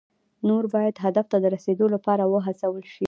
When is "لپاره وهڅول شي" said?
1.95-2.99